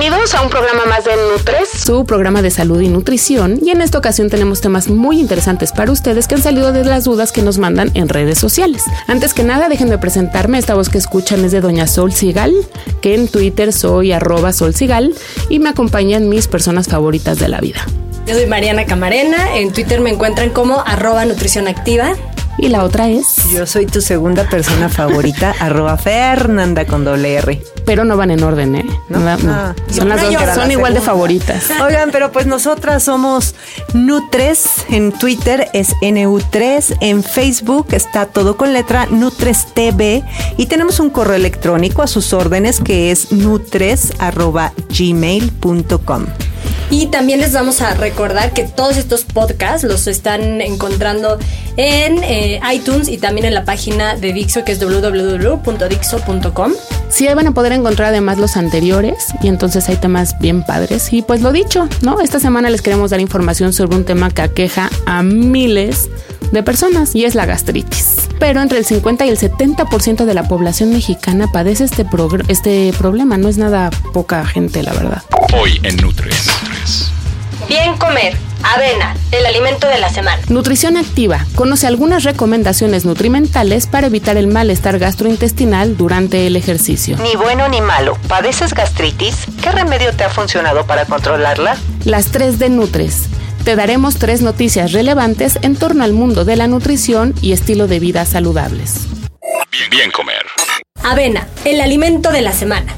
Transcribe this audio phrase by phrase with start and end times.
[0.00, 3.58] Bienvenidos a un programa más de Nutres, su programa de salud y nutrición.
[3.60, 7.02] Y en esta ocasión tenemos temas muy interesantes para ustedes que han salido de las
[7.02, 8.84] dudas que nos mandan en redes sociales.
[9.08, 10.58] Antes que nada, déjenme presentarme.
[10.58, 12.54] Esta voz que escuchan es de Doña Sol Sigal,
[13.02, 15.16] que en Twitter soy arroba Sol Sigal
[15.48, 17.84] y me acompañan mis personas favoritas de la vida.
[18.24, 22.14] Yo soy Mariana Camarena, en Twitter me encuentran como arroba nutrición activa.
[22.58, 23.50] Y la otra es.
[23.52, 27.62] Yo soy tu segunda persona favorita, arroba Fernanda con doble R.
[27.86, 28.84] Pero no van en orden, ¿eh?
[29.08, 29.20] ¿No?
[29.20, 29.74] No, no.
[29.90, 31.66] Son las dos, son la igual de favoritas.
[31.82, 33.54] Oigan, pero pues nosotras somos
[33.94, 40.24] Nutres en Twitter, es NU3, en Facebook está todo con letra Nutres TV
[40.56, 46.26] y tenemos un correo electrónico a sus órdenes que es nutres@gmail.com.
[46.90, 51.38] Y también les vamos a recordar que todos estos podcasts los están encontrando
[51.76, 56.72] en eh, iTunes y también en la página de Dixo que es www.dixo.com.
[57.10, 61.12] Sí, ahí van a poder encontrar además los anteriores y entonces hay temas bien padres.
[61.12, 62.20] Y pues lo dicho, ¿no?
[62.20, 66.08] Esta semana les queremos dar información sobre un tema que aqueja a miles
[66.62, 68.28] personas y es la gastritis.
[68.38, 72.06] Pero entre el 50 y el 70% de la población mexicana padece este,
[72.48, 73.36] este problema.
[73.36, 75.22] No es nada poca gente, la verdad.
[75.52, 76.48] Hoy en Nutres.
[77.68, 78.36] Bien comer.
[78.62, 80.42] Avena, el alimento de la semana.
[80.48, 87.16] Nutrición Activa conoce algunas recomendaciones nutrimentales para evitar el malestar gastrointestinal durante el ejercicio.
[87.22, 88.18] Ni bueno ni malo.
[88.26, 89.36] ¿Padeces gastritis?
[89.62, 91.76] ¿Qué remedio te ha funcionado para controlarla?
[92.04, 93.28] Las 3 de Nutres.
[93.64, 98.00] Te daremos tres noticias relevantes en torno al mundo de la nutrición y estilo de
[98.00, 99.06] vida saludables.
[99.70, 100.42] Bien, bien comer.
[101.02, 102.94] Avena, el alimento de la semana.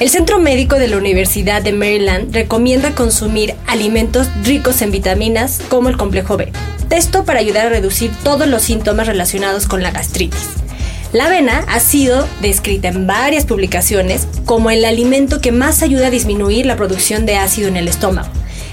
[0.00, 5.88] El Centro Médico de la Universidad de Maryland recomienda consumir alimentos ricos en vitaminas como
[5.88, 6.52] el complejo B.
[6.90, 10.48] Esto para ayudar a reducir todos los síntomas relacionados con la gastritis.
[11.12, 16.10] La avena ha sido descrita en varias publicaciones como el alimento que más ayuda a
[16.10, 18.28] disminuir la producción de ácido en el estómago.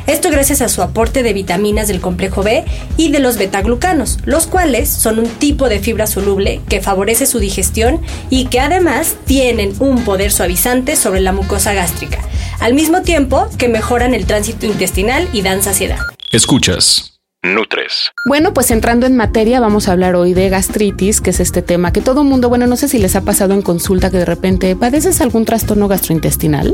[0.05, 2.65] Esto gracias a su aporte de vitaminas del complejo B
[2.97, 7.39] y de los betaglucanos, los cuales son un tipo de fibra soluble que favorece su
[7.39, 12.19] digestión y que además tienen un poder suavizante sobre la mucosa gástrica,
[12.59, 15.99] al mismo tiempo que mejoran el tránsito intestinal y dan saciedad.
[16.31, 17.12] Escuchas
[17.43, 18.13] Nutres.
[18.25, 21.91] Bueno, pues entrando en materia, vamos a hablar hoy de gastritis, que es este tema
[21.91, 24.73] que todo mundo, bueno, no sé si les ha pasado en consulta que de repente
[24.77, 26.73] padeces algún trastorno gastrointestinal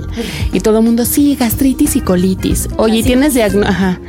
[0.54, 2.70] y todo el mundo, sí, gastritis y colitis.
[2.78, 4.00] Oye, ¿y ¿tienes diagno- Ajá.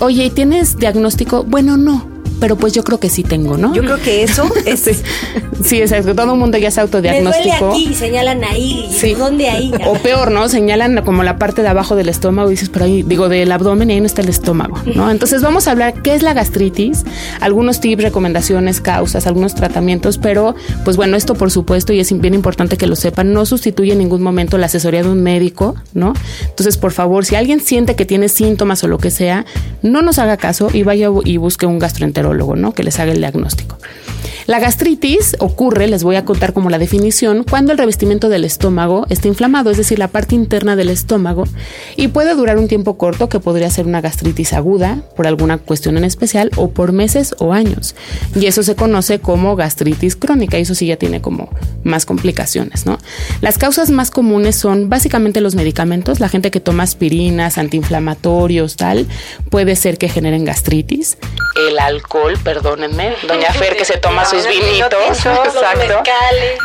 [0.00, 1.44] Oye, ¿y ¿tienes diagnóstico?
[1.44, 2.08] Bueno, no,
[2.40, 3.74] pero pues yo creo que sí tengo, ¿no?
[3.74, 4.92] Yo creo que eso es Sí,
[5.64, 6.14] sí, exacto.
[6.14, 7.70] Todo el mundo ya se Me duele autodiagnosticó.
[7.72, 9.14] aquí, señalan ahí, Sí.
[9.14, 9.72] ¿dónde ahí?
[9.86, 10.48] O peor, ¿no?
[10.48, 13.90] Señalan como la parte de abajo del estómago y dices, por ahí, digo, del abdomen
[13.90, 15.10] y ahí no está el estómago, ¿no?
[15.10, 17.04] Entonces vamos a hablar qué es la gastritis,
[17.40, 20.54] algunos tips, recomendaciones, causas, algunos tratamientos, pero
[20.84, 23.98] pues bueno, esto por supuesto, y es bien importante que lo sepan, no sustituye en
[23.98, 26.12] ningún momento la asesoría de un médico, ¿no?
[26.48, 29.44] Entonces, por favor, si alguien siente que tiene síntomas o lo que sea,
[29.82, 32.26] no nos haga caso y vaya y busque un gastroenterólogo,
[32.56, 32.72] ¿no?
[32.72, 33.78] Que les haga el diagnóstico.
[34.46, 39.04] La gastritis ocurre, les voy a contar como la definición, cuando el revestimiento del estómago
[39.08, 41.48] está inflamado, es decir, la parte interna del estómago,
[41.96, 45.96] y puede durar un tiempo corto, que podría ser una gastritis aguda, por alguna cuestión
[45.96, 47.96] en especial, o por meses o años.
[48.36, 51.50] Y eso se conoce como gastritis crónica, y eso sí ya tiene como
[51.82, 52.98] más complicaciones, ¿no?
[53.40, 59.08] Las causas más comunes son básicamente los medicamentos, la gente que toma aspirinas, antiinflamatorios, tal,
[59.50, 61.18] puede ser que generen gastritis.
[61.56, 66.10] El alcohol, perdónenme, doña Fer que se toma sus vinitos, exacto.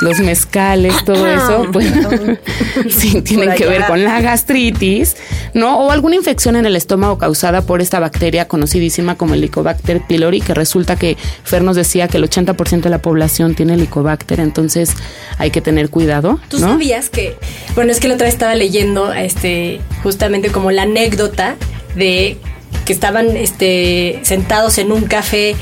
[0.02, 1.86] Los mezcales, todo eso, pues
[2.90, 5.16] sí, tienen que ver con la gastritis,
[5.54, 5.80] ¿no?
[5.80, 10.42] O alguna infección en el estómago causada por esta bacteria conocidísima como el Helicobacter pylori,
[10.42, 14.92] que resulta que Fer nos decía que el 80% de la población tiene Helicobacter, entonces
[15.38, 16.70] hay que tener cuidado, ¿Tú ¿no?
[16.70, 17.36] sabías que,
[17.76, 21.56] bueno, es que la otra vez estaba leyendo, este, justamente como la anécdota
[21.96, 22.38] de
[22.86, 25.56] que estaban, este, sentados en un café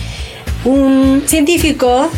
[0.65, 2.11] un científico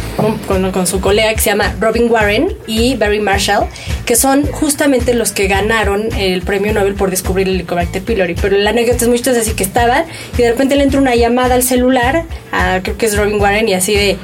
[0.48, 3.68] con, su colega que se llama Robin Warren y Barry Marshall,
[4.06, 8.36] que son justamente los que ganaron el premio Nobel por descubrir el Helicobacter pylori.
[8.42, 10.06] Pero la anécdota es muy chistosa, así que estaban
[10.38, 13.70] y de repente le entra una llamada al celular, a, creo que es Robin Warren,
[13.70, 14.18] y así de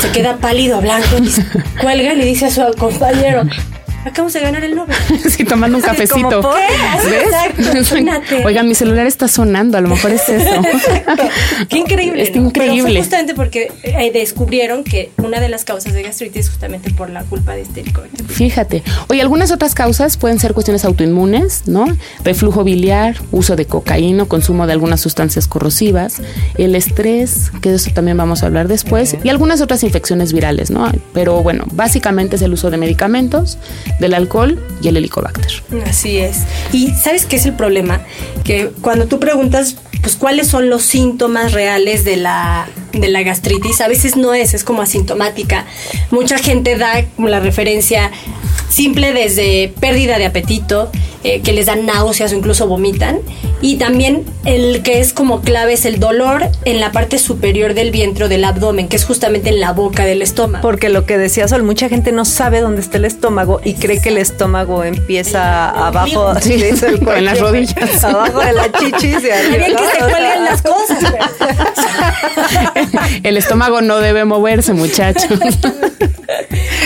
[0.00, 1.30] se queda pálido, blanco, y
[1.80, 3.42] cuelga y le dice a su compañero,
[4.08, 4.96] acabamos de ganar el Nobel.
[5.30, 6.40] sí, tomando un cafecito.
[6.40, 8.42] ¿Qué?
[8.44, 10.62] Oigan, mi celular está sonando, a lo mejor es eso.
[11.68, 12.22] Qué increíble.
[12.22, 13.00] Está increíble.
[13.00, 17.24] justamente porque eh, descubrieron que una de las causas de gastritis es justamente por la
[17.24, 17.84] culpa de este
[18.28, 18.82] Fíjate.
[19.08, 21.86] Oye, algunas otras causas pueden ser cuestiones autoinmunes, ¿no?
[22.24, 26.20] Reflujo biliar, uso de cocaína, consumo de algunas sustancias corrosivas,
[26.58, 30.70] el estrés, que de eso también vamos a hablar después, y algunas otras infecciones virales,
[30.70, 30.90] ¿no?
[31.12, 33.58] Pero bueno, básicamente es el uso de medicamentos,
[33.98, 35.62] del alcohol y el helicobacter.
[35.86, 36.42] Así es.
[36.72, 38.00] Y ¿sabes qué es el problema?
[38.44, 42.68] Que cuando tú preguntas, pues, cuáles son los síntomas reales de la,
[43.00, 45.66] de la gastritis, a veces no es, es como asintomática.
[46.10, 48.10] Mucha gente da como la referencia
[48.68, 50.90] simple desde pérdida de apetito,
[51.24, 53.18] eh, que les dan náuseas o incluso vomitan.
[53.60, 57.90] Y también el que es como clave es el dolor en la parte superior del
[57.90, 60.62] vientre o del abdomen, que es justamente en la boca del estómago.
[60.62, 64.00] Porque lo que decía Sol, mucha gente no sabe dónde está el estómago y cree
[64.00, 69.66] que el estómago empieza abajo, en las rodillas, abajo de la chichis y arriba.
[69.66, 70.98] que se cuelguen las cosas.
[73.22, 75.38] el estómago no debe moverse, muchachos.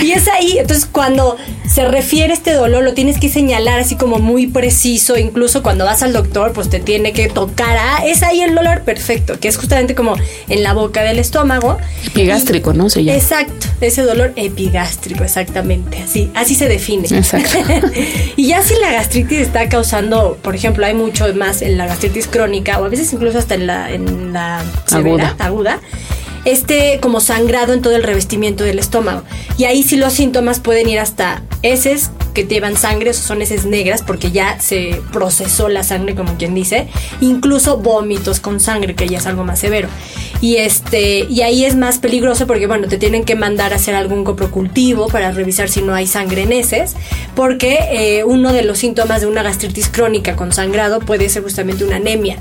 [0.03, 1.37] y es ahí, entonces cuando
[1.69, 5.85] se refiere a este dolor, lo tienes que señalar así como muy preciso, incluso cuando
[5.85, 9.49] vas al doctor, pues te tiene que tocar, ah, es ahí el dolor perfecto, que
[9.49, 10.17] es justamente como
[10.49, 11.79] en la boca del estómago.
[12.07, 12.91] Epigástrico, ¿no?
[12.91, 13.19] Se llama.
[13.19, 17.07] Exacto, ese dolor epigástrico, exactamente, así, así se define.
[17.09, 17.59] Exacto.
[18.37, 22.27] y ya si la gastritis está causando, por ejemplo, hay mucho más en la gastritis
[22.27, 25.37] crónica, o a veces incluso hasta en la, en la aguda.
[25.39, 25.81] aguda
[26.45, 29.23] este como sangrado en todo el revestimiento del estómago.
[29.59, 33.67] Y ahí sí los síntomas pueden ir hasta heces que llevan sangre, o son heces
[33.67, 36.87] negras porque ya se procesó la sangre como quien dice,
[37.21, 39.89] incluso vómitos con sangre que ya es algo más severo.
[40.41, 43.95] Y este y ahí es más peligroso porque bueno, te tienen que mandar a hacer
[43.95, 46.95] algún coprocultivo para revisar si no hay sangre en heces,
[47.35, 51.85] porque eh, uno de los síntomas de una gastritis crónica con sangrado puede ser justamente
[51.85, 52.39] una anemia.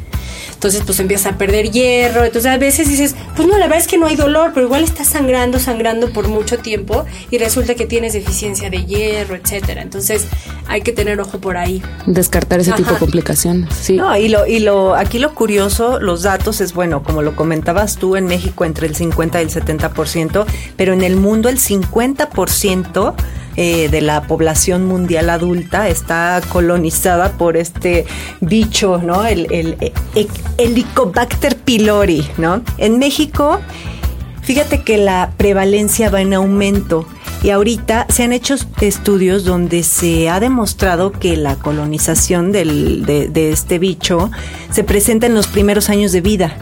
[0.60, 2.26] Entonces, pues empiezas a perder hierro.
[2.26, 4.84] Entonces, a veces dices, pues no, la verdad es que no hay dolor, pero igual
[4.84, 9.82] estás sangrando, sangrando por mucho tiempo y resulta que tienes deficiencia de hierro, etcétera.
[9.82, 10.28] Entonces,
[10.68, 11.82] hay que tener ojo por ahí.
[12.08, 13.74] Descartar ese tipo de complicaciones.
[13.74, 13.96] Sí.
[13.96, 17.96] No, y lo, y lo, aquí lo curioso, los datos es bueno, como lo comentabas
[17.96, 20.46] tú, en México entre el 50 y el 70%,
[20.76, 23.16] pero en el mundo el 50%
[23.62, 28.06] eh, de la población mundial adulta está colonizada por este
[28.40, 29.26] bicho, ¿no?
[29.26, 29.76] El, el,
[30.16, 30.28] el
[30.58, 32.62] Helicobacter pylori, ¿no?
[32.78, 33.60] En México,
[34.44, 37.06] fíjate que la prevalencia va en aumento.
[37.44, 43.78] Y ahorita se han hecho estudios donde se ha demostrado que la colonización de, este
[43.78, 44.32] bicho
[44.72, 46.58] se presenta en los primeros años de vida.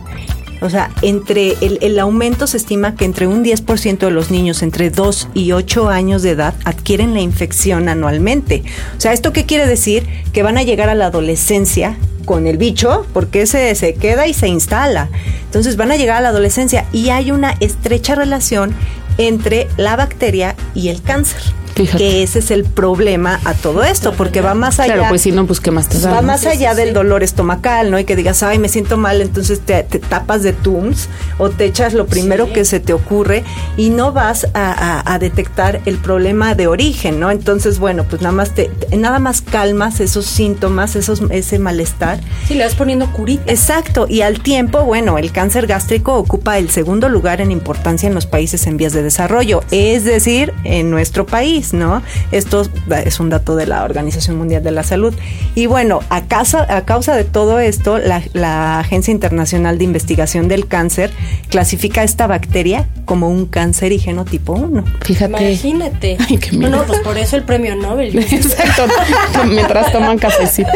[0.61, 4.63] O sea, entre el, el, aumento se estima que entre un 10% de los niños
[4.63, 8.63] entre 2 y 8 años de edad adquieren la infección anualmente.
[8.97, 10.07] O sea, ¿esto qué quiere decir?
[10.33, 14.33] Que van a llegar a la adolescencia con el bicho porque se, se queda y
[14.33, 15.09] se instala.
[15.45, 18.73] Entonces van a llegar a la adolescencia y hay una estrecha relación
[19.17, 21.41] entre la bacteria y el cáncer.
[21.77, 21.97] Fíjate.
[21.97, 24.95] Que ese es el problema a todo esto, porque va más allá.
[24.95, 26.11] Claro, pues si no, pues qué más te da.
[26.11, 27.99] Va más allá del dolor estomacal, ¿no?
[27.99, 31.65] Y que digas, ay, me siento mal, entonces te, te tapas de Tums o te
[31.65, 32.53] echas lo primero sí.
[32.53, 33.43] que se te ocurre
[33.77, 37.31] y no vas a, a, a, detectar el problema de origen, ¿no?
[37.31, 42.19] Entonces, bueno, pues nada más te, nada más calmas esos síntomas, esos, ese malestar.
[42.47, 43.43] Sí, le vas poniendo curita.
[43.51, 48.13] Exacto, y al tiempo, bueno, el cáncer gástrico ocupa el segundo lugar en importancia en
[48.13, 51.66] los países en vías de desarrollo, es decir, en nuestro país.
[51.73, 52.01] ¿No?
[52.31, 52.63] Esto
[53.05, 55.13] es un dato de la Organización Mundial de la Salud.
[55.55, 60.47] Y bueno, a causa, a causa de todo esto, la, la, Agencia Internacional de Investigación
[60.47, 61.11] del Cáncer
[61.49, 64.83] clasifica esta bacteria como un cancerígeno tipo 1.
[65.01, 65.31] Fíjate.
[65.31, 66.17] Imagínate.
[66.27, 68.17] Ay, qué no, no, pues por eso el premio Nobel.
[68.31, 68.85] Exacto.
[69.47, 70.69] Mientras toman cafecito.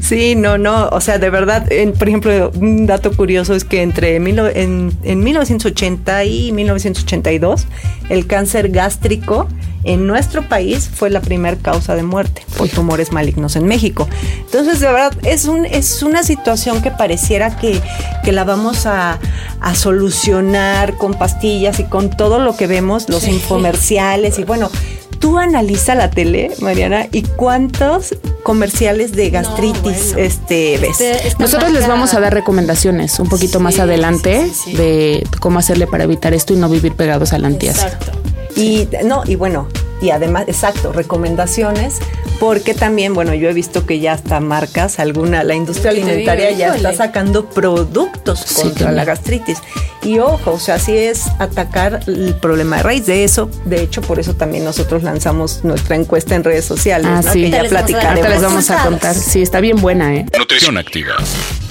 [0.00, 0.88] Sí, no, no.
[0.88, 4.92] O sea, de verdad, en, por ejemplo, un dato curioso es que entre mil, en,
[5.02, 7.66] en 1980 y 1982,
[8.08, 9.48] el cáncer gástrico
[9.84, 14.08] en nuestro país fue la primera causa de muerte por tumores malignos en México.
[14.40, 17.80] Entonces, de verdad, es, un, es una situación que pareciera que,
[18.24, 19.18] que la vamos a,
[19.60, 23.30] a, solucionar con pastillas y con todo lo que vemos, los sí.
[23.30, 24.70] infomerciales y bueno.
[25.18, 30.98] Tú analiza la tele, Mariana, y cuántos comerciales de gastritis este ves.
[30.98, 34.76] Este- Nosotros les vamos a dar recomendaciones un poquito más adelante sí, sí, sí.
[34.78, 37.88] de cómo hacerle para evitar esto y no vivir pegados al antiácido.
[37.88, 38.19] Exacto.
[38.56, 39.68] Y no, y bueno,
[40.02, 41.98] y además, exacto, recomendaciones,
[42.38, 46.58] porque también, bueno, yo he visto que ya hasta marcas, alguna, la industria alimentaria digo,
[46.58, 46.88] ya híjole.
[46.90, 49.58] está sacando productos Sí, contra la gastritis.
[50.02, 53.04] Y ojo, o sea, sí es atacar el problema de raíz.
[53.04, 57.20] De eso, de hecho, por eso también nosotros lanzamos nuestra encuesta en redes sociales, Ah,
[57.22, 57.32] ¿no?
[57.32, 57.42] sí.
[57.42, 58.08] que ya platicaremos.
[58.16, 59.14] Ahorita les vamos a contar.
[59.14, 60.24] Sí, está bien buena, ¿eh?
[60.38, 61.16] Nutrición activa.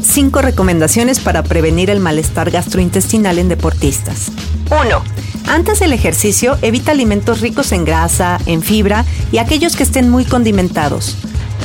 [0.04, 4.28] Cinco recomendaciones para prevenir el malestar gastrointestinal en deportistas.
[4.70, 5.04] 1.
[5.50, 10.24] Antes del ejercicio, evita alimentos ricos en grasa, en fibra y aquellos que estén muy
[10.24, 11.16] condimentados.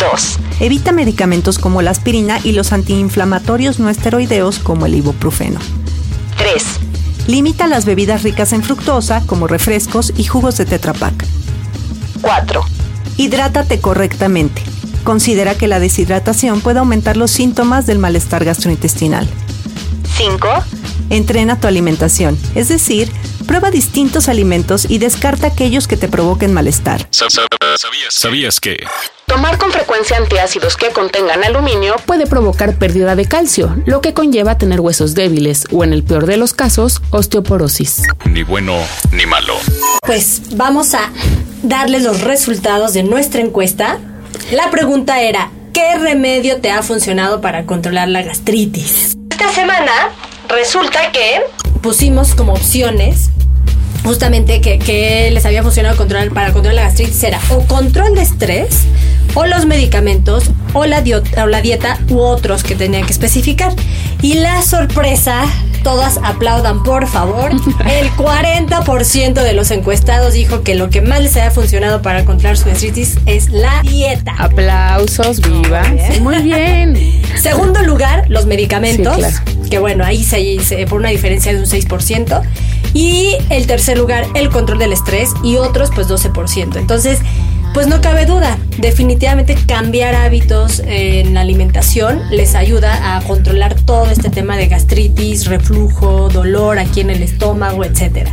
[0.00, 0.38] 2.
[0.60, 5.60] Evita medicamentos como la aspirina y los antiinflamatorios no esteroideos como el ibuprofeno.
[6.38, 6.64] 3.
[7.26, 11.22] Limita las bebidas ricas en fructosa como refrescos y jugos de Tetra Pak.
[12.22, 12.64] 4.
[13.18, 14.62] Hidrátate correctamente.
[15.04, 19.28] Considera que la deshidratación puede aumentar los síntomas del malestar gastrointestinal.
[20.16, 20.48] 5.
[21.10, 23.12] Entrena tu alimentación, es decir,
[23.44, 27.06] prueba distintos alimentos y descarta aquellos que te provoquen malestar.
[27.10, 27.42] Sa- sa-
[27.78, 28.76] ¿Sabías, ¿Sabías que?
[29.26, 34.58] Tomar con frecuencia antiácidos que contengan aluminio puede provocar pérdida de calcio, lo que conlleva
[34.58, 38.02] tener huesos débiles o, en el peor de los casos, osteoporosis.
[38.26, 38.76] Ni bueno
[39.12, 39.54] ni malo.
[40.06, 41.10] Pues vamos a
[41.62, 43.98] darles los resultados de nuestra encuesta.
[44.52, 49.14] La pregunta era, ¿qué remedio te ha funcionado para controlar la gastritis?
[49.30, 49.92] Esta semana
[50.48, 51.40] resulta que
[51.82, 53.30] pusimos como opciones
[54.04, 58.22] justamente que, que les había funcionado controlar, para controlar la gastritis era o control de
[58.22, 58.84] estrés
[59.34, 63.72] o los medicamentos o la, dio- o la dieta u otros que tenían que especificar.
[64.22, 65.44] Y la sorpresa,
[65.82, 67.50] todas aplaudan por favor,
[67.86, 72.56] el 40% de los encuestados dijo que lo que más les había funcionado para controlar
[72.56, 74.34] su gastritis es la dieta.
[74.38, 75.82] Aplausos, viva.
[76.20, 77.22] Muy bien.
[77.40, 79.14] Segundo lugar, los medicamentos.
[79.16, 79.68] Sí, claro.
[79.70, 82.42] Que bueno, ahí se, se- por una diferencia de un 6%.
[82.94, 85.30] Y el tercer lugar, el control del estrés.
[85.42, 86.76] Y otros, pues 12%.
[86.76, 87.18] Entonces,
[87.74, 88.56] pues no cabe duda.
[88.78, 95.46] Definitivamente cambiar hábitos en la alimentación les ayuda a controlar todo este tema de gastritis,
[95.46, 98.32] reflujo, dolor aquí en el estómago, etcétera.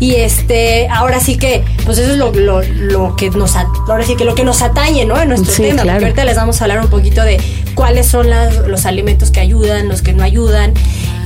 [0.00, 4.16] Y este, ahora sí que, pues eso es lo, lo- lo que nos, ahora sí
[4.16, 5.18] que lo que nos atañe, ¿no?
[5.20, 5.82] En nuestro Sí, tema.
[5.82, 5.92] claro.
[6.00, 7.38] Porque ahorita les vamos a hablar un poquito de
[7.76, 10.74] cuáles son las- los alimentos que ayudan, los que no ayudan.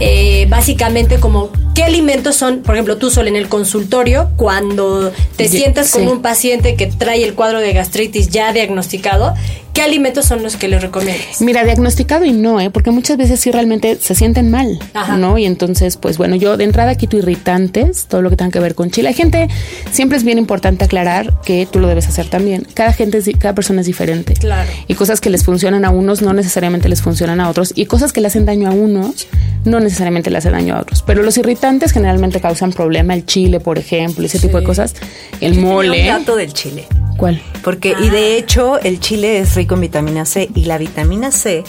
[0.00, 5.47] Eh, básicamente como qué alimentos son, por ejemplo, tú solo en el consultorio, cuando te
[5.47, 9.37] sientas con un paciente que trae el cuadro de gastritis ya diagnosticado,
[9.78, 11.40] ¿qué alimentos son los que les recomiendas?
[11.40, 12.68] Mira, diagnosticado y no, ¿eh?
[12.68, 15.16] porque muchas veces sí realmente se sienten mal, Ajá.
[15.16, 15.38] ¿no?
[15.38, 18.75] Y entonces, pues bueno, yo de entrada quito irritantes, todo lo que tenga que ver
[18.75, 19.11] con chile.
[19.11, 19.47] Hay gente,
[19.92, 22.66] siempre es bien importante aclarar que tú lo debes hacer también.
[22.75, 24.35] Cada gente, cada persona es diferente.
[24.35, 24.68] Claro.
[24.88, 27.73] Y cosas que les funcionan a unos no necesariamente les funcionan a otros.
[27.76, 29.28] Y cosas que le hacen daño a unos
[29.64, 31.04] no necesariamente le hacen daño a otros.
[31.06, 33.14] Pero los irritantes generalmente causan problema.
[33.14, 34.97] El chile, por ejemplo, ese tipo de cosas.
[35.40, 36.00] El mole.
[36.00, 36.88] Un dato del chile.
[37.18, 37.42] ¿Cuál?
[37.62, 41.64] Porque, y de hecho, el chile es rico en vitamina C y la vitamina C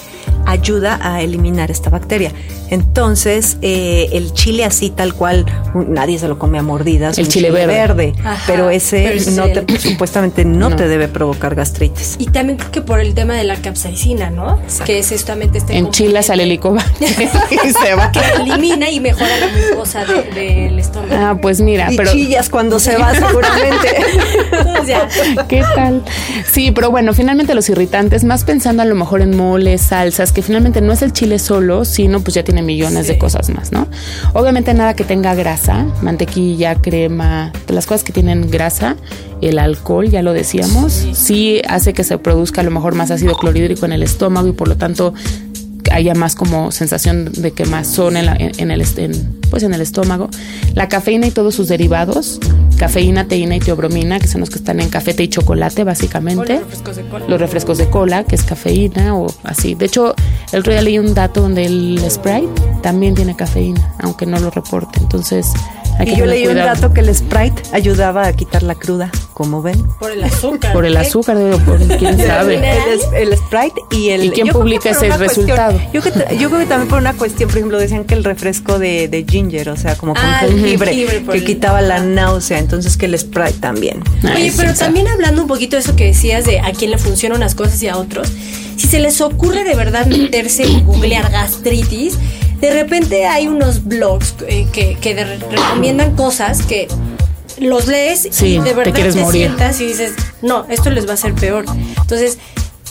[0.46, 2.32] ayuda a eliminar esta bacteria.
[2.70, 5.46] Entonces, eh, el chile así tal cual,
[5.88, 7.18] nadie se lo come a mordidas.
[7.18, 8.14] El un chile verde.
[8.24, 10.76] Ajá, pero ese pero no el- te, supuestamente no, No.
[10.76, 12.16] te debe provocar gastritis.
[12.20, 14.60] Y también creo que por el tema de la capsaicina, ¿no?
[14.86, 16.86] Que es justamente este En Chile sale el licoba.
[17.00, 18.12] y se va.
[18.12, 21.16] que elimina y mejora la mucosa de- del estómago.
[21.16, 23.88] Ah, pues mira, y pero chillas cuando se va seguramente.
[25.36, 26.04] Ya, ¿Qué tal?
[26.52, 30.42] Sí, pero bueno, finalmente los irritantes, más pensando a lo mejor en moles, salsas, que
[30.42, 33.88] finalmente no es el chile solo, sino pues ya tiene millones de cosas más, ¿no?
[34.34, 38.96] Obviamente nada que tenga grasa, mantequilla, crema, las cosas que tienen grasa,
[39.42, 41.62] el alcohol, ya lo decíamos, sí.
[41.68, 44.68] hace que se produzca a lo mejor más ácido clorhídrico en el estómago y por
[44.68, 45.14] lo tanto
[45.92, 49.12] haya más como sensación de quemazón en, la- en- en el, en,
[49.50, 50.30] pues en el estómago.
[50.76, 52.40] La cafeína y todos sus derivados,
[52.80, 56.54] cafeína, teína y teobromina, que son los que están en café, té y chocolate, básicamente.
[56.56, 57.26] los refrescos de cola.
[57.28, 59.76] Los refrescos de cola, que es cafeína o así.
[59.76, 60.16] De hecho,
[60.54, 62.48] el otro día leí un dato donde el Sprite
[62.82, 64.98] también tiene cafeína, aunque no lo reporte.
[65.00, 65.52] Entonces,
[66.00, 69.12] hay que y yo leí un dato que el Sprite ayudaba a quitar la cruda,
[69.40, 69.82] como ven.
[70.02, 70.74] Por el azúcar.
[70.74, 71.00] Por el ¿eh?
[71.00, 72.56] azúcar, digo, por quién sabe.
[72.58, 74.26] El, el Sprite y el.
[74.26, 75.82] ¿Y quién yo creo publica ese cuestión- resultado?
[75.94, 78.80] yo, que- yo creo que también por una cuestión, por ejemplo, decían que el refresco
[78.80, 82.98] de, de ginger, o sea, como con Ah, jengibre, que el- quitaba la náusea, entonces
[82.98, 84.04] que el Sprite también.
[84.24, 86.98] Ay, Oye, pero también hablando un poquito de eso que decías de a quién le
[86.98, 88.28] funcionan unas cosas y a otros,
[88.76, 92.18] si se les ocurre de verdad meterse y googlear gastritis,
[92.60, 96.90] de repente hay unos blogs eh, que, que de- recomiendan cosas que
[97.60, 99.48] los lees Sí, y de te verdad quieres te morir.
[99.48, 101.66] sientas y dices, no, esto les va a hacer peor.
[102.02, 102.38] Entonces,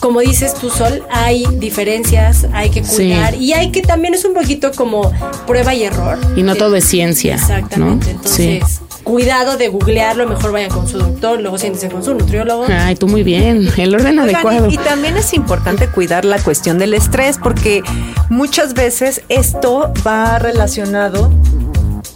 [0.01, 4.33] como dices tú, Sol, hay diferencias, hay que cuidar y hay que también es un
[4.35, 5.11] poquito como
[5.47, 6.19] prueba y error.
[6.37, 7.35] Y no todo es ciencia.
[7.35, 8.11] Exactamente.
[8.13, 12.67] Entonces, cuidado de googlearlo, mejor vayan con su doctor, luego siéntese con su nutriólogo.
[12.69, 14.69] Ay, tú muy bien, el orden adecuado.
[14.71, 17.83] Y, y también es importante cuidar la cuestión del estrés porque
[18.29, 21.33] muchas veces esto va relacionado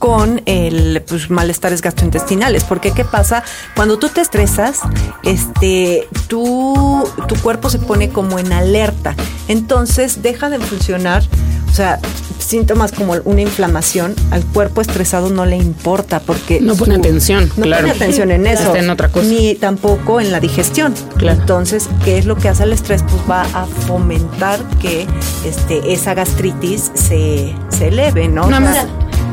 [0.02, 2.64] con el pues, malestares gastrointestinales.
[2.64, 3.44] Porque qué pasa
[3.76, 4.80] cuando tú te estresas,
[5.23, 9.14] este, tú, tu cuerpo se pone como en alerta.
[9.47, 11.23] Entonces deja de funcionar.
[11.71, 12.00] O sea,
[12.38, 17.62] síntomas como una inflamación al cuerpo estresado no le importa porque no pone atención, no
[17.64, 17.82] claro.
[17.87, 19.26] pone atención en eso, Está en otra cosa.
[19.26, 20.92] ni tampoco en la digestión.
[21.16, 21.40] Claro.
[21.40, 23.02] Entonces, ¿qué es lo que hace el estrés?
[23.04, 25.06] Pues va a fomentar que
[25.47, 28.50] este esa gastritis se, se eleve, ¿no?
[28.50, 28.87] Nada O más- sea,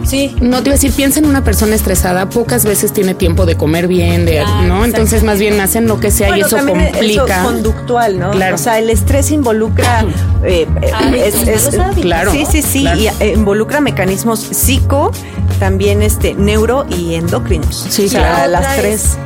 [0.10, 0.36] Sí.
[0.42, 3.56] No te iba a decir, piensa en una persona estresada, pocas veces tiene tiempo de
[3.56, 4.86] comer bien, de, Claro, ¿no?
[4.86, 7.42] Entonces más bien hacen lo que sea y eso también complica.
[7.42, 8.32] Eso conductual, ¿no?
[8.32, 8.56] Claro.
[8.56, 10.06] O sea, el estrés involucra.
[10.44, 12.01] eh, eh, malos hábitos.
[12.01, 12.32] Claro.
[12.32, 12.82] Sí, sí, sí.
[12.82, 13.00] claro.
[13.00, 15.12] Y eh, involucra mecanismos psico,
[15.60, 17.86] también este neuro y endocrinos.
[17.89, 18.51] Sí, o sea, claro.
[18.51, 19.04] las tres.
[19.04, 19.18] es,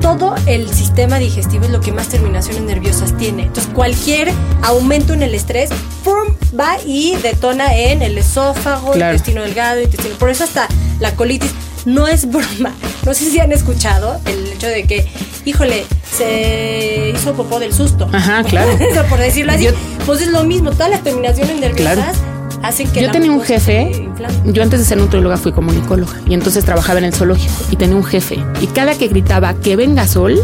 [0.00, 3.44] todo el sistema digestivo es lo que más terminaciones nerviosas tiene.
[3.44, 4.30] Entonces, cualquier
[4.62, 5.70] aumento en el estrés,
[6.04, 6.33] ¡pum!
[6.58, 9.12] Va y detona en el esófago, Claro.
[9.14, 10.14] intestino delgado, intestino.
[10.16, 10.68] Por eso hasta
[11.00, 11.50] la colitis
[11.84, 12.72] no es broma.
[13.04, 15.06] No sé si han escuchado el hecho de que,
[15.44, 15.84] híjole,
[16.16, 18.08] se hizo popó del susto.
[18.12, 18.70] Ajá, claro.
[19.08, 19.64] Por decirlo así.
[19.64, 19.72] Yo-
[20.06, 22.16] pues es lo mismo, todas las terminaciones nerviosas
[22.62, 24.03] hacen que Yo la tenía un se jefe.
[24.46, 27.96] Yo antes de ser nutrióloga fui comunicóloga y entonces trabajaba en el zoológico y tenía
[27.96, 30.38] un jefe y cada que gritaba que venga sol,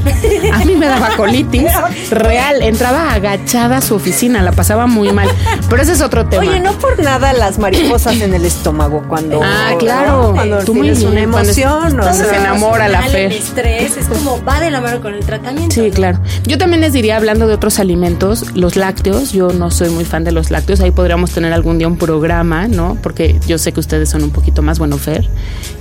[0.53, 1.71] a mí me daba colitis
[2.11, 5.29] real, entraba agachada a su oficina, la pasaba muy mal,
[5.69, 6.43] pero ese es otro tema.
[6.43, 9.41] Oye, no por nada las mariposas en el estómago cuando.
[9.43, 10.29] Ah, claro.
[10.29, 10.35] ¿no?
[10.35, 12.01] Cuando Tú muy tienes una bien, cuando es- emoción.
[12.01, 15.75] o cuando se enamora la estrés es como va de la mano con el tratamiento.
[15.75, 16.19] Sí, claro.
[16.45, 19.33] Yo también les diría, hablando de otros alimentos, los lácteos.
[19.33, 20.81] Yo no soy muy fan de los lácteos.
[20.81, 22.97] Ahí podríamos tener algún día un programa, ¿no?
[23.03, 25.29] Porque yo sé que ustedes son un poquito más, bueno, Fer.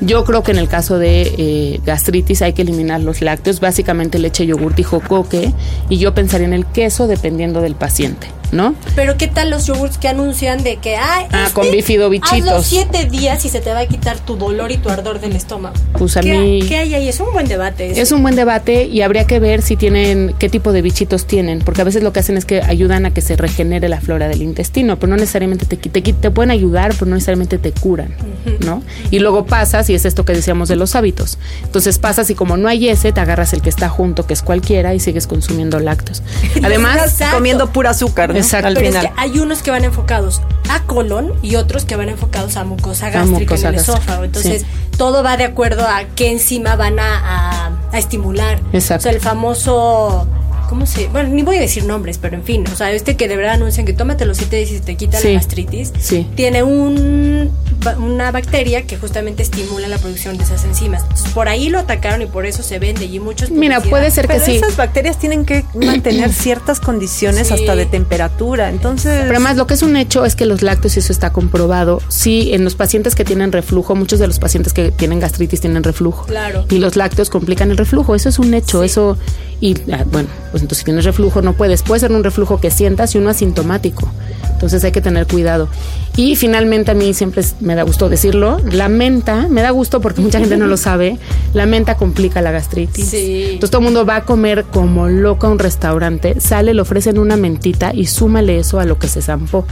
[0.01, 4.19] Yo creo que en el caso de eh, gastritis hay que eliminar los lácteos, básicamente
[4.19, 5.53] leche, yogurt y jocoque.
[5.89, 8.75] Y yo pensaría en el queso dependiendo del paciente, ¿no?
[8.95, 12.49] Pero ¿qué tal los yogurts que anuncian de que ay, Ah, este, con bifidobichitos.
[12.49, 15.35] Hazlo siete días y se te va a quitar tu dolor y tu ardor del
[15.35, 15.75] estómago.
[15.97, 17.07] Pues a ¿Qué, mí- ¿Qué hay ahí?
[17.07, 17.91] Es un buen debate.
[17.91, 18.01] ese.
[18.01, 21.59] Es un buen debate y habría que ver si tienen, qué tipo de bichitos tienen,
[21.59, 24.27] porque a veces lo que hacen es que ayudan a que se regenere la flora
[24.27, 28.15] del intestino, pero no necesariamente te, te, te pueden ayudar, pero no necesariamente te curan,
[28.65, 28.81] ¿no?
[29.11, 31.37] Y luego pasas, y es esto que decíamos de los hábitos.
[31.63, 34.41] Entonces pasas y como no hay ese, te agarras el que está junto, que es
[34.41, 36.23] cualquiera, y sigues consumiendo lácteos.
[36.63, 38.38] Además, comiendo pura azúcar, ¿no?
[38.39, 38.67] Exacto.
[38.67, 39.13] Al Pero es final.
[39.13, 43.09] que hay unos que van enfocados a colon y otros que van enfocados a mucosa
[43.09, 44.23] gástrica en el gástrica, esófago.
[44.23, 44.67] Entonces, sí.
[44.97, 47.19] todo va de acuerdo a qué enzima van a,
[47.67, 48.59] a- a estimular.
[48.73, 49.01] Exacto.
[49.01, 50.27] O sea, el famoso.
[50.69, 51.07] ¿Cómo se.?
[51.07, 52.63] Bueno, ni voy a decir nombres, pero en fin.
[52.71, 55.17] O sea, este que de verdad anuncian que tómate los siete días y te quita
[55.19, 55.29] Sí.
[55.29, 55.91] la gastritis.
[55.99, 56.27] Sí.
[56.35, 57.49] Tiene un,
[57.99, 61.01] una bacteria que justamente estimula la producción de esas enzimas.
[61.03, 63.05] Entonces, por ahí lo atacaron y por eso se vende.
[63.05, 63.49] Y muchos.
[63.49, 64.55] mira, puede ser que Pero sí.
[64.57, 67.53] esas bacterias tienen que mantener ciertas condiciones Sí.
[67.55, 68.69] hasta de temperatura.
[68.69, 69.21] Entonces.
[69.21, 72.01] Pero además lo que es un hecho es que los lácteos, y eso está comprobado,
[72.09, 75.83] sí, en los pacientes que tienen reflujo, muchos de los pacientes que tienen gastritis tienen
[75.83, 76.25] reflujo.
[76.25, 76.65] Claro.
[76.69, 79.17] Y los lácteos complican el reflujo, eso es un hecho, eso,
[79.61, 82.71] y ah, bueno, pues entonces si tienes reflujo no puedes, puede ser un reflujo que
[82.71, 84.09] sientas y uno asintomático.
[84.59, 85.69] Entonces hay que tener cuidado.
[86.17, 90.19] Y finalmente a mí siempre me da gusto decirlo, la menta, me da gusto porque
[90.19, 91.17] mucha gente no lo sabe,
[91.53, 93.05] la menta complica la gastritis.
[93.07, 93.43] Sí.
[93.53, 97.19] Entonces todo el mundo va a comer como loco a un restaurante, sale, le ofrecen
[97.19, 99.65] una mentita y súmale eso a lo que se zampó.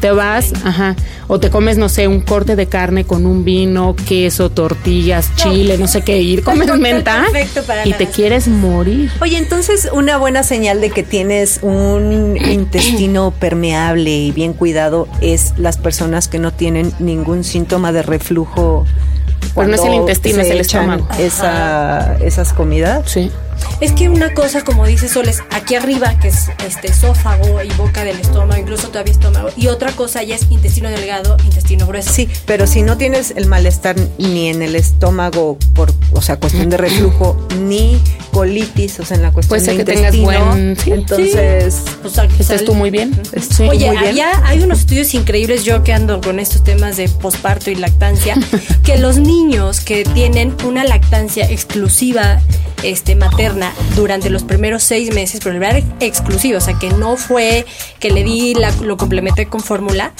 [0.00, 0.96] Te vas, ajá,
[1.28, 5.76] o te comes, no sé, un corte de carne con un vino, queso, tortillas, chile,
[5.76, 8.16] no sé qué, y comes menta perfecto para y te gastritis.
[8.16, 9.10] quieres morir.
[9.20, 15.54] Oye, entonces una buena señal de que tienes un intestino permeable y bien cuidado es
[15.58, 18.86] las personas que no tienen ningún síntoma de reflujo.
[19.54, 21.08] Pues no es el intestino, se es el estómago.
[21.18, 23.10] Esa, esas comidas.
[23.10, 23.30] Sí.
[23.80, 27.68] Es que una cosa, como dice Sol, es aquí arriba, que es este esófago y
[27.72, 28.39] boca del estómago,
[28.70, 29.48] incluso todavía estómago.
[29.56, 32.12] Y otra cosa ya es intestino delgado, intestino grueso.
[32.12, 36.70] Sí, pero si no tienes el malestar ni en el estómago por, o sea, cuestión
[36.70, 40.46] de reflujo, ni colitis, o sea, en la cuestión Puede ser de que tengas intestino,
[40.46, 40.92] buen- sí.
[40.92, 43.20] entonces sea, ¿Estás tú muy bien?
[43.56, 43.64] Sí.
[43.64, 44.12] Oye, muy bien.
[44.12, 48.36] allá hay unos estudios increíbles, yo que ando con estos temas de posparto y lactancia,
[48.84, 52.40] que los niños que tienen una lactancia exclusiva
[52.82, 55.60] este, materna durante los primeros seis meses, pero
[56.00, 57.66] exclusiva, o sea, que no fue
[57.98, 60.12] que le di, la- lo complementé con fórmula,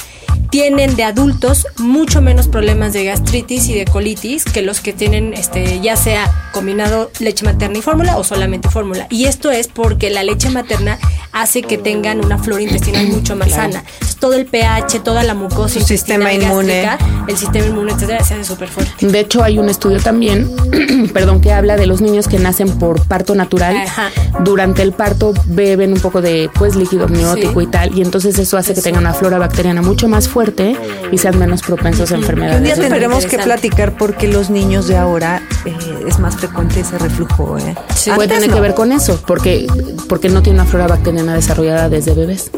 [0.51, 5.33] tienen de adultos mucho menos problemas de gastritis y de colitis que los que tienen,
[5.33, 9.07] este, ya sea combinado leche materna y fórmula o solamente fórmula.
[9.11, 10.99] Y esto es porque la leche materna
[11.31, 13.85] hace que tengan una flora intestinal mucho más sana.
[14.19, 16.87] todo el pH, toda la mucosa Su sistema inmune.
[17.29, 19.07] el sistema inmune, etcétera, se hace súper fuerte.
[19.07, 20.51] De hecho, hay un estudio también,
[21.15, 23.77] perdón, que habla de los niños que nacen por parto natural.
[23.77, 24.11] Ajá.
[24.41, 27.67] Durante el parto beben un poco de pues líquido amniótico Sí.
[27.67, 30.77] y tal, y entonces eso hace que tengan una flora bacteriana mucho más fuerte
[31.11, 32.79] y sean menos propensos a Un día enfermedades.
[32.81, 37.59] tendremos que platicar porque los niños de ahora eh, es más frecuente ese reflujo.
[37.59, 37.75] ¿eh?
[37.95, 38.11] Sí.
[38.15, 38.55] Puede tener no.
[38.55, 39.67] que ver con eso, porque,
[40.09, 42.51] porque no tiene una flora bacteriana desarrollada desde bebés.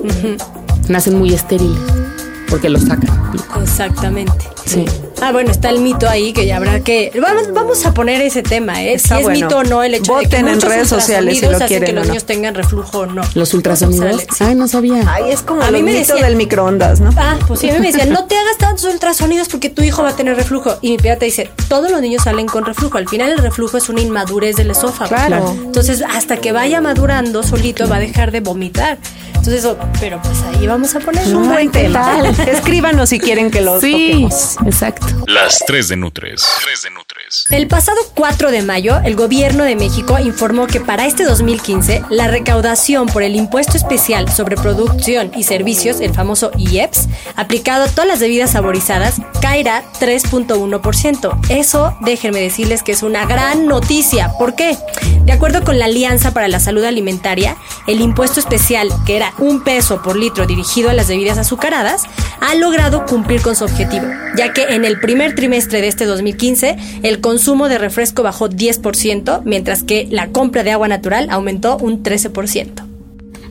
[0.88, 1.78] Nacen muy estériles,
[2.52, 3.08] porque los sacan.
[3.62, 4.32] Exactamente.
[4.66, 4.84] Sí.
[5.22, 7.10] Ah, bueno, está el mito ahí que ya habrá que.
[7.20, 8.92] Vamos, vamos a poner ese tema, ¿eh?
[8.92, 9.46] Está si es bueno.
[9.46, 11.62] mito o no el hecho de que Voten en muchos redes sociales si lo ultrasonidos
[11.62, 12.12] hacen quieren que o los no.
[12.12, 13.22] niños tengan reflujo o no.
[13.34, 14.26] Los ultrasonidos.
[14.40, 15.02] Ay, no sabía.
[15.06, 17.10] Ay, es como A el mí me mito decía- del microondas, ¿no?
[17.16, 20.02] Ah, pues sí, a mí me decían, no te hagas tantos ultrasonidos porque tu hijo
[20.02, 20.76] va a tener reflujo.
[20.82, 22.98] Y mi pediatra dice, todos los niños salen con reflujo.
[22.98, 25.08] Al final el reflujo es una inmadurez del esófago.
[25.08, 25.56] Claro.
[25.64, 28.98] Entonces, hasta que vaya madurando solito va a dejar de vomitar.
[29.42, 32.16] Entonces, eso, pero pues ahí vamos a poner un buen tema.
[32.46, 34.56] Escríbanos si quieren que lo Sí, toquemos.
[34.64, 35.06] exacto.
[35.26, 36.46] Las 3 de Nutres.
[36.64, 37.46] 3 de Nutres.
[37.50, 42.28] El pasado 4 de mayo, el gobierno de México informó que para este 2015 la
[42.28, 48.06] recaudación por el impuesto especial sobre producción y servicios, el famoso IEPS, aplicado a todas
[48.06, 51.36] las bebidas saborizadas, caerá 3.1%.
[51.48, 54.30] Eso, déjenme decirles que es una gran noticia.
[54.38, 54.76] ¿Por qué?
[55.24, 57.56] De acuerdo con la Alianza para la Salud Alimentaria,
[57.88, 62.04] el impuesto especial, que era un peso por litro dirigido a las bebidas azucaradas,
[62.40, 66.76] ha logrado cumplir con su objetivo, ya que en el primer trimestre de este 2015
[67.02, 72.02] el consumo de refresco bajó 10%, mientras que la compra de agua natural aumentó un
[72.02, 72.84] 13%.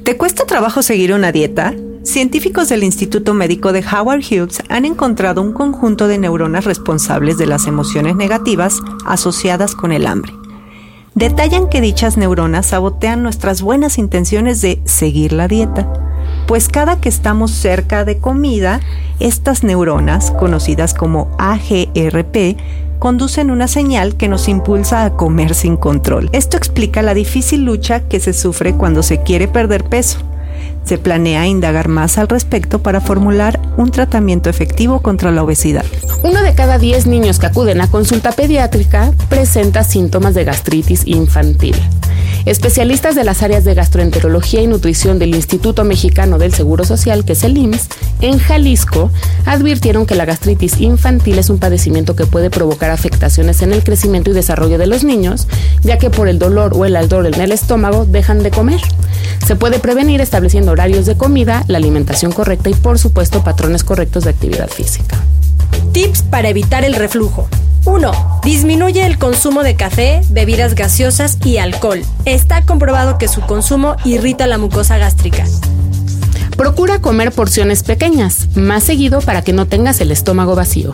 [0.04, 1.74] ¿Te cuesta trabajo seguir una dieta?
[2.04, 7.46] Científicos del Instituto Médico de Howard Hughes han encontrado un conjunto de neuronas responsables de
[7.46, 10.34] las emociones negativas asociadas con el hambre.
[11.15, 15.91] Detallan que dichas neuronas sabotean nuestras buenas intenciones de seguir la dieta,
[16.47, 18.80] pues cada que estamos cerca de comida,
[19.19, 22.56] estas neuronas, conocidas como AGRP,
[22.97, 26.30] conducen una señal que nos impulsa a comer sin control.
[26.32, 30.19] Esto explica la difícil lucha que se sufre cuando se quiere perder peso.
[30.86, 35.86] Se planea indagar más al respecto para formular un tratamiento efectivo contra la obesidad.
[36.24, 41.76] Uno de cada 10 niños que acuden a consulta pediátrica presenta síntomas de gastritis infantil.
[42.46, 47.34] Especialistas de las áreas de gastroenterología y nutrición del Instituto Mexicano del Seguro Social, que
[47.34, 47.88] es el IMSS,
[48.22, 49.12] en Jalisco,
[49.46, 54.32] advirtieron que la gastritis infantil es un padecimiento que puede provocar afectaciones en el crecimiento
[54.32, 55.48] y desarrollo de los niños,
[55.84, 58.82] ya que por el dolor o el ardor en el estómago dejan de comer.
[59.46, 64.23] Se puede prevenir estableciendo horarios de comida, la alimentación correcta y, por supuesto, patrones correctos
[64.23, 65.17] de actividad física.
[65.91, 67.47] Tips para evitar el reflujo.
[67.86, 68.39] 1.
[68.43, 72.01] Disminuye el consumo de café, bebidas gaseosas y alcohol.
[72.25, 75.45] Está comprobado que su consumo irrita la mucosa gástrica.
[76.55, 80.93] Procura comer porciones pequeñas, más seguido para que no tengas el estómago vacío.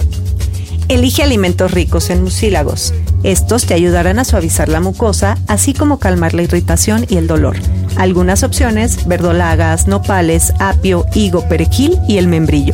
[0.90, 2.94] Elige alimentos ricos en mucílagos.
[3.24, 7.58] Estos te ayudarán a suavizar la mucosa, así como calmar la irritación y el dolor.
[7.98, 12.74] Algunas opciones, verdolagas, nopales, apio, higo, perejil y el membrillo.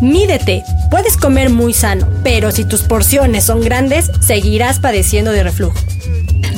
[0.00, 0.62] Mídete.
[0.88, 5.78] Puedes comer muy sano, pero si tus porciones son grandes, seguirás padeciendo de reflujo.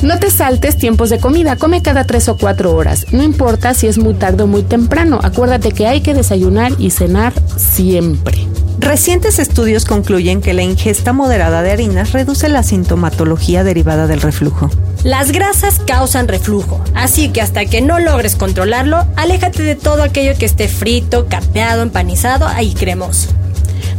[0.03, 3.07] No te saltes tiempos de comida, come cada 3 o 4 horas.
[3.11, 6.91] No importa si es muy tarde o muy temprano, acuérdate que hay que desayunar y
[6.91, 8.47] cenar siempre.
[8.79, 14.69] Recientes estudios concluyen que la ingesta moderada de harinas reduce la sintomatología derivada del reflujo.
[15.03, 20.37] Las grasas causan reflujo, así que hasta que no logres controlarlo, aléjate de todo aquello
[20.37, 23.29] que esté frito, capeado, empanizado y cremoso.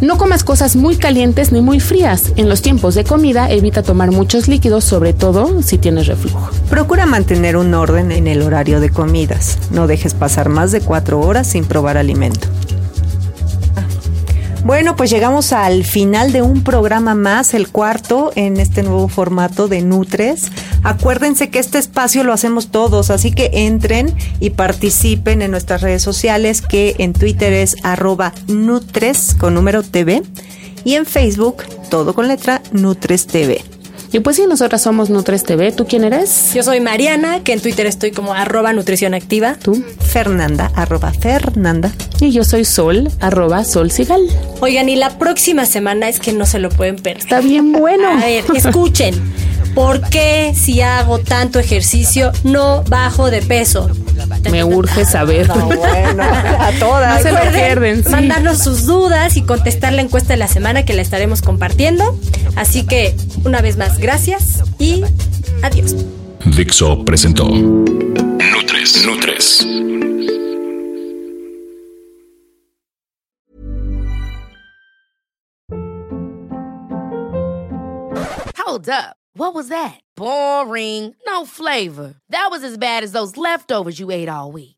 [0.01, 2.33] No comas cosas muy calientes ni muy frías.
[2.37, 6.51] En los tiempos de comida evita tomar muchos líquidos, sobre todo si tienes reflujo.
[6.71, 9.59] Procura mantener un orden en el horario de comidas.
[9.73, 12.47] No dejes pasar más de cuatro horas sin probar alimento.
[14.65, 19.69] Bueno, pues llegamos al final de un programa más, el cuarto en este nuevo formato
[19.69, 20.51] de Nutres.
[20.83, 26.03] Acuérdense que este espacio lo hacemos todos, así que entren y participen en nuestras redes
[26.03, 30.23] sociales, que en Twitter es arroba Nutres con número TV
[30.85, 33.65] y en Facebook todo con letra Nutres TV.
[34.11, 35.71] Y pues sí, nosotras somos Nutres TV.
[35.73, 36.53] ¿Tú quién eres?
[36.55, 39.57] Yo soy Mariana, que en Twitter estoy como arroba nutrición activa.
[39.63, 39.85] Tú.
[40.01, 41.93] Fernanda, arroba Fernanda.
[42.21, 44.23] Y yo soy Sol, arroba Sol Sigal.
[44.61, 47.19] Oigan, y la próxima semana es que no se lo pueden perder.
[47.19, 48.09] Está bien bueno.
[48.09, 49.15] A ver, escuchen.
[49.75, 53.91] ¿Por qué si hago tanto ejercicio no bajo de peso?
[54.51, 55.47] Me urge saber.
[55.49, 57.23] Bueno, a todas.
[57.23, 58.11] No se lo pierden, sí.
[58.11, 62.19] Mandarnos sus dudas y contestar la encuesta de la semana que la estaremos compartiendo.
[62.57, 65.03] Así que, una vez más, gracias y
[65.63, 65.95] adiós.
[66.57, 69.67] Dixo presentó Nutres, Nutres.
[78.57, 79.17] Hold up.
[79.35, 80.01] What was that?
[80.17, 81.15] Boring.
[81.27, 82.15] No flavor.
[82.31, 84.78] That was as bad as those leftovers you ate all week.